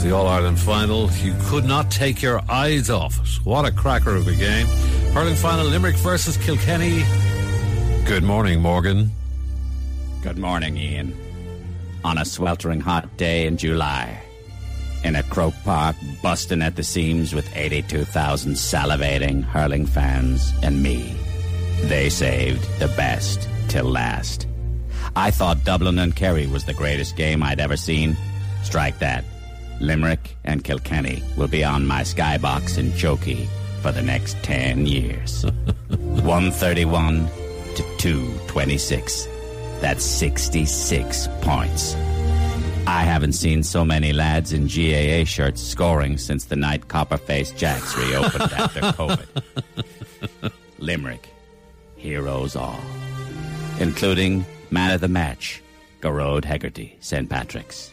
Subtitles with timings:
[0.00, 1.10] was the All Ireland final.
[1.12, 3.44] You could not take your eyes off it.
[3.44, 4.66] What a cracker of a game.
[5.12, 7.02] Hurling final Limerick versus Kilkenny.
[8.06, 9.10] Good morning, Morgan.
[10.22, 11.14] Good morning, Ian.
[12.04, 14.22] On a sweltering hot day in July,
[15.04, 21.14] in a Croke Park busting at the seams with 82,000 salivating hurling fans and me,
[21.82, 24.46] they saved the best till last.
[25.14, 28.16] I thought Dublin and Kerry was the greatest game I'd ever seen.
[28.62, 29.24] Strike that.
[29.80, 33.48] Limerick and Kilkenny will be on my skybox in Chokey
[33.82, 35.44] for the next 10 years.
[35.88, 37.26] 131
[37.76, 39.26] to 226.
[39.80, 41.94] That's 66 points.
[42.86, 47.96] I haven't seen so many lads in GAA shirts scoring since the night Copperface Jacks
[47.96, 48.80] reopened after
[50.40, 50.52] COVID.
[50.78, 51.28] Limerick,
[51.96, 52.80] heroes all,
[53.78, 55.62] including man of the match,
[56.00, 57.28] Gearóid Hegarty, St.
[57.28, 57.92] Patrick's.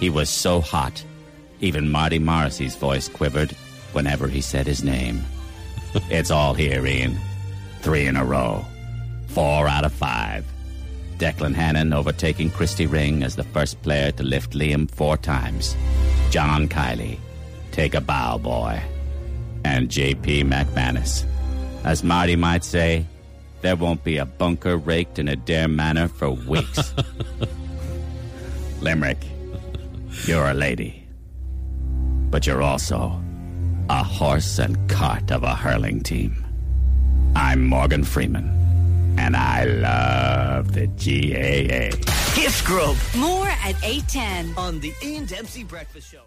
[0.00, 1.02] He was so hot,
[1.64, 3.52] even Marty Morrissey's voice quivered
[3.92, 5.24] whenever he said his name.
[6.10, 7.18] it's all here, Ian.
[7.80, 8.64] Three in a row.
[9.28, 10.44] Four out of five.
[11.16, 15.74] Declan Hannon overtaking Christy Ring as the first player to lift Liam four times.
[16.30, 17.18] John Kiely,
[17.72, 18.82] take a bow, boy.
[19.64, 20.44] And J.P.
[20.44, 21.24] McManus.
[21.82, 23.06] As Marty might say,
[23.62, 26.92] there won't be a bunker raked in Adare Manor for weeks.
[28.82, 29.24] Limerick,
[30.26, 31.03] you're a lady.
[32.34, 33.22] But you're also
[33.88, 36.44] a horse and cart of a hurling team.
[37.36, 41.94] I'm Morgan Freeman, and I love the GAA.
[42.34, 42.96] Gift Grub.
[43.16, 44.52] More at 810.
[44.58, 46.24] on the Ian Dempsey Breakfast Show.